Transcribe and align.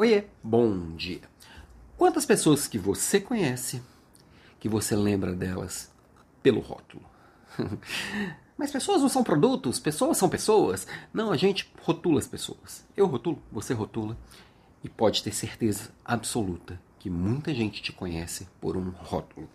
Oiê, 0.00 0.26
bom 0.44 0.94
dia. 0.94 1.22
Quantas 1.96 2.24
pessoas 2.24 2.68
que 2.68 2.78
você 2.78 3.20
conhece 3.20 3.82
que 4.60 4.68
você 4.68 4.94
lembra 4.94 5.32
delas 5.32 5.92
pelo 6.40 6.60
rótulo? 6.60 7.02
Mas 8.56 8.70
pessoas 8.70 9.02
não 9.02 9.08
são 9.08 9.24
produtos, 9.24 9.80
pessoas 9.80 10.16
são 10.16 10.28
pessoas. 10.28 10.86
Não, 11.12 11.32
a 11.32 11.36
gente 11.36 11.68
rotula 11.82 12.20
as 12.20 12.28
pessoas. 12.28 12.86
Eu 12.96 13.08
rotulo, 13.08 13.42
você 13.50 13.74
rotula. 13.74 14.16
E 14.84 14.88
pode 14.88 15.20
ter 15.20 15.32
certeza 15.32 15.90
absoluta 16.04 16.80
que 17.00 17.10
muita 17.10 17.52
gente 17.52 17.82
te 17.82 17.92
conhece 17.92 18.46
por 18.60 18.76
um 18.76 18.90
rótulo. 18.90 19.48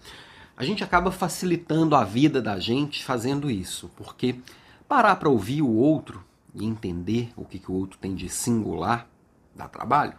A 0.57 0.66
gente 0.66 0.84
acaba 0.84 1.10
facilitando 1.10 1.96
a 1.96 2.04
vida 2.04 2.41
da 2.41 2.60
gente 2.60 3.02
fazendo 3.05 3.50
isso, 3.50 3.89
porque 3.96 4.41
parar 4.89 5.16
para 5.16 5.30
ouvir 5.30 5.62
o 5.62 5.73
outro 5.73 6.21
e 6.54 6.66
entender 6.66 7.32
o 7.38 7.46
que, 7.46 7.60
que 7.60 7.71
o 7.71 7.75
outro 7.75 7.98
tem 7.98 8.14
de 8.14 8.28
singular 8.28 9.07
dá 9.55 9.68
trabalho. 9.68 10.18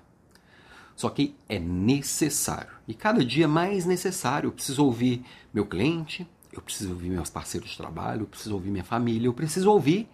Só 0.97 1.11
que 1.11 1.35
é 1.49 1.59
necessário. 1.59 2.71
E 2.87 2.95
cada 2.95 3.25
dia 3.25 3.49
mais 3.49 3.85
necessário. 3.85 4.49
Eu 4.49 4.53
preciso 4.53 4.85
ouvir 4.85 5.25
meu 5.53 5.67
cliente, 5.67 6.27
eu 6.53 6.63
preciso 6.63 6.91
ouvir 6.91 7.11
meus 7.11 7.31
parceiros 7.31 7.71
de 7.71 7.77
trabalho, 7.77 8.23
eu 8.23 8.27
preciso 8.27 8.55
ouvir 8.55 8.71
minha 8.71 8.85
família, 8.85 9.27
eu 9.27 9.35
preciso 9.35 9.71
ouvir, 9.71 10.09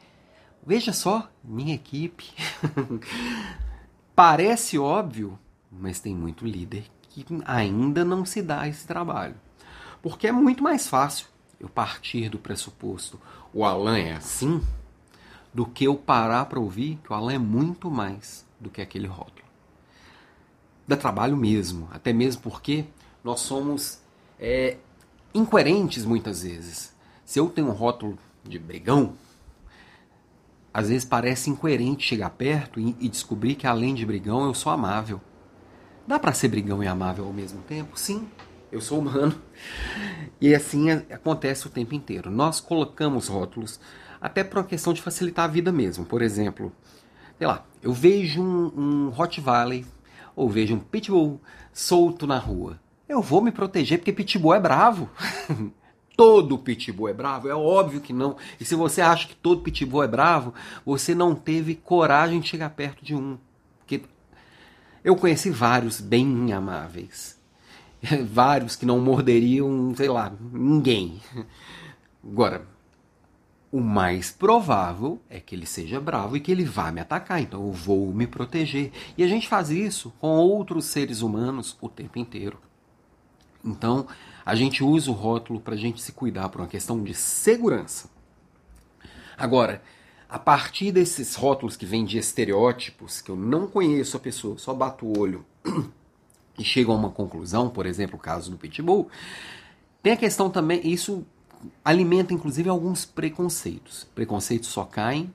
veja 0.67 0.93
só, 0.93 1.31
minha 1.45 1.75
equipe. 1.75 2.33
Parece 4.15 4.79
óbvio, 4.79 5.39
mas 5.71 6.01
tem 6.01 6.15
muito 6.15 6.47
líder 6.47 6.85
que 7.03 7.27
ainda 7.45 8.05
não 8.05 8.25
se 8.25 8.41
dá 8.41 8.67
esse 8.69 8.87
trabalho. 8.87 9.35
Porque 10.01 10.27
é 10.27 10.33
muito 10.33 10.63
mais 10.63 10.89
fácil 10.89 11.27
eu 11.59 11.69
partir 11.69 12.31
do 12.31 12.39
pressuposto 12.39 13.21
o 13.53 13.65
Alan 13.65 13.99
é 13.99 14.13
assim, 14.13 14.63
do 15.53 15.67
que 15.67 15.85
eu 15.85 15.97
parar 15.97 16.47
para 16.47 16.61
ouvir 16.61 16.99
que 17.03 17.13
o 17.13 17.15
Alan 17.15 17.35
é 17.35 17.39
muito 17.39 17.91
mais 17.91 18.47
do 18.59 18.71
que 18.71 18.81
aquele 18.81 19.09
rótulo 19.09 19.50
dá 20.91 20.97
trabalho 20.97 21.37
mesmo, 21.37 21.89
até 21.93 22.13
mesmo 22.13 22.43
porque 22.43 22.85
nós 23.23 23.41
somos 23.41 24.01
é, 24.39 24.77
incoerentes 25.33 26.05
muitas 26.05 26.43
vezes. 26.43 26.93
Se 27.25 27.39
eu 27.39 27.49
tenho 27.49 27.69
um 27.69 27.73
rótulo 27.73 28.19
de 28.45 28.59
brigão, 28.59 29.15
às 30.75 30.89
vezes 30.89 31.05
parece 31.05 31.49
incoerente 31.49 32.07
chegar 32.07 32.31
perto 32.31 32.81
e, 32.81 32.97
e 32.99 33.09
descobrir 33.09 33.55
que 33.55 33.67
além 33.67 33.95
de 33.95 34.05
brigão 34.05 34.45
eu 34.45 34.55
sou 34.55 34.73
amável. 34.73 35.21
Dá 36.07 36.19
para 36.19 36.33
ser 36.33 36.49
brigão 36.49 36.83
e 36.83 36.89
amável 36.89 37.25
ao 37.25 37.33
mesmo 37.33 37.63
tempo? 37.63 37.97
Sim, 37.97 38.27
eu 38.73 38.81
sou 38.81 38.99
humano. 38.99 39.41
E 40.41 40.55
assim 40.55 40.91
acontece 40.91 41.67
o 41.67 41.71
tempo 41.71 41.95
inteiro. 41.95 42.31
Nós 42.31 42.61
colocamos 42.61 43.29
rótulos 43.29 43.79
até 44.21 44.43
por 44.43 44.59
uma 44.59 44.65
questão 44.65 44.93
de 44.93 45.03
facilitar 45.03 45.45
a 45.45 45.49
vida 45.49 45.71
mesmo. 45.71 46.05
Por 46.05 46.21
exemplo, 46.21 46.73
sei 47.39 47.47
lá, 47.47 47.65
eu 47.81 47.93
vejo 47.93 48.43
um, 48.43 48.73
um 49.09 49.21
Hot 49.21 49.41
Valley 49.41 49.87
ou 50.35 50.49
vejo 50.49 50.75
um 50.75 50.79
pitbull 50.79 51.41
solto 51.73 52.27
na 52.27 52.39
rua. 52.39 52.81
Eu 53.09 53.21
vou 53.21 53.43
me 53.43 53.51
proteger 53.51 53.99
porque 53.99 54.13
pitbull 54.13 54.55
é 54.55 54.61
bravo. 54.61 55.09
todo 56.17 56.59
pitbull 56.59 57.09
é 57.09 57.13
bravo? 57.13 57.49
É 57.49 57.55
óbvio 57.55 58.01
que 58.01 58.13
não. 58.13 58.37
E 58.61 58.65
se 58.65 58.75
você 58.75 59.01
acha 59.01 59.27
que 59.27 59.35
todo 59.35 59.63
pitbull 59.63 60.03
é 60.03 60.09
bravo, 60.09 60.55
você 60.85 61.15
não 61.15 61.35
teve 61.35 61.75
coragem 61.75 62.41
de 62.41 62.49
chegar 62.49 62.71
perto 62.71 63.05
de 63.05 63.15
um. 63.15 63.39
Porque 63.79 64.03
eu 65.03 65.17
conheci 65.17 65.51
vários 65.51 66.01
bem 66.01 66.53
amáveis. 66.53 67.39
vários 68.31 68.77
que 68.77 68.87
não 68.87 69.01
morderiam, 69.01 69.95
sei 69.97 70.09
lá, 70.09 70.33
ninguém. 70.53 71.21
Agora, 72.23 72.67
o 73.73 73.81
mais 73.81 74.33
provável 74.33 75.21
é 75.31 75.39
que 75.39 75.55
ele 75.55 75.67
seja 75.67 76.01
bravo 76.01 76.37
e 76.37 76.41
que 76.41 76.51
ele 76.51 76.65
vá 76.65 76.91
me 76.91 77.01
atacar, 77.01 77.41
então 77.41 77.67
eu 77.67 77.73
vou 77.73 78.13
me 78.13 78.27
proteger. 78.27 78.91
E 79.17 79.23
a 79.23 79.29
gente 79.29 79.49
faz 79.49 79.71
isso 79.71 80.13
com 80.19 80.29
outros 80.39 80.87
seres 80.87 81.23
humanos 81.23 81.77
o 81.81 81.89
tempo 81.89 82.19
inteiro. 82.19 82.59
Então, 83.65 84.07
a 84.45 84.55
gente 84.55 84.83
usa 84.83 85.11
o 85.11 85.15
rótulo 85.15 85.61
para 85.61 85.75
a 85.75 85.79
gente 85.79 86.03
se 86.03 86.13
cuidar 86.13 86.49
por 86.49 86.61
uma 86.61 86.67
questão 86.67 87.03
de 87.03 87.15
segurança. 87.15 88.11
Agora, 89.37 89.83
a 90.29 90.39
partir 90.39 90.91
desses 90.91 91.35
rótulos 91.35 91.77
que 91.77 91.87
vêm 91.87 92.05
de 92.05 92.19
estereótipos, 92.19 93.21
que 93.21 93.31
eu 93.31 93.37
não 93.37 93.67
conheço 93.67 94.17
a 94.17 94.21
pessoa, 94.21 94.59
só 94.59 94.75
bato 94.75 95.07
o 95.07 95.19
olho 95.19 95.45
e 96.59 96.65
chego 96.65 96.91
a 96.91 96.97
uma 96.97 97.11
conclusão, 97.11 97.69
por 97.69 97.87
exemplo, 97.87 98.17
o 98.17 98.21
caso 98.21 98.51
do 98.51 98.57
Pitbull, 98.57 99.09
tem 100.03 100.15
a 100.15 100.17
questão 100.17 100.51
também, 100.51 100.81
isso 100.85 101.25
alimenta 101.85 102.33
inclusive 102.33 102.69
alguns 102.69 103.05
preconceitos. 103.05 104.07
Preconceitos 104.15 104.69
só 104.69 104.85
caem 104.85 105.33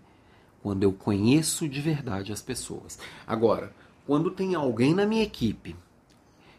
quando 0.62 0.84
eu 0.84 0.92
conheço 0.92 1.70
de 1.70 1.80
verdade 1.82 2.34
as 2.34 2.42
pessoas. 2.42 2.98
Agora, 3.28 3.74
quando 4.06 4.32
tem 4.32 4.56
alguém 4.56 4.94
na 4.94 5.06
minha 5.06 5.24
equipe 5.24 5.76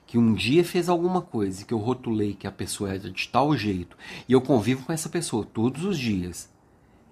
que 0.07 0.17
um 0.17 0.33
dia 0.35 0.65
fez 0.65 0.89
alguma 0.89 1.21
coisa 1.21 1.65
que 1.65 1.75
eu 1.75 1.79
rotulei 1.79 2.33
que 2.35 2.47
a 2.47 2.53
pessoa 2.53 2.95
é 2.95 2.99
de 2.99 3.29
tal 3.29 3.57
jeito 3.57 3.97
e 4.29 4.33
eu 4.33 4.41
convivo 4.41 4.87
com 4.87 4.93
essa 4.93 5.09
pessoa 5.09 5.45
todos 5.45 5.85
os 5.85 5.99
dias 5.99 6.49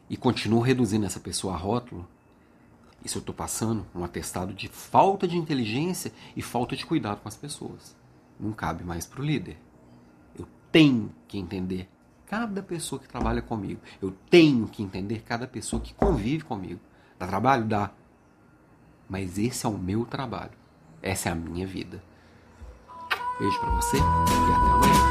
e 0.08 0.16
continuo 0.16 0.60
reduzindo 0.60 1.06
essa 1.06 1.18
pessoa 1.18 1.54
a 1.54 1.56
rótulo, 1.56 2.06
isso 3.04 3.18
eu 3.18 3.20
estou 3.20 3.34
passando 3.34 3.84
um 3.94 4.04
atestado 4.04 4.54
de 4.54 4.68
falta 4.68 5.26
de 5.26 5.36
inteligência 5.36 6.12
e 6.36 6.40
falta 6.40 6.76
de 6.76 6.86
cuidado 6.86 7.20
com 7.20 7.28
as 7.28 7.36
pessoas. 7.36 7.96
Não 8.38 8.52
cabe 8.52 8.84
mais 8.84 9.04
para 9.04 9.20
o 9.20 9.24
líder. 9.24 9.58
Eu 10.38 10.46
tenho 10.70 11.12
que 11.28 11.38
entender 11.38 11.88
cada 12.26 12.62
pessoa 12.62 13.00
que 13.00 13.08
trabalha 13.08 13.42
comigo. 13.42 13.80
Eu 14.00 14.14
tenho 14.30 14.66
que 14.66 14.82
entender 14.82 15.22
cada 15.22 15.46
pessoa 15.46 15.80
que 15.80 15.94
convive 15.94 16.44
comigo. 16.44 16.80
Dá 17.18 17.26
trabalho? 17.26 17.64
Dá. 17.64 17.90
Mas 19.08 19.38
esse 19.38 19.66
é 19.66 19.68
o 19.68 19.78
meu 19.78 20.04
trabalho. 20.04 20.52
Essa 21.02 21.28
é 21.28 21.32
a 21.32 21.34
minha 21.34 21.66
vida. 21.66 22.02
Beijo 23.38 23.60
para 23.60 23.70
você 23.74 23.96
e 23.96 24.00
até 24.00 24.70
amanhã. 24.70 25.03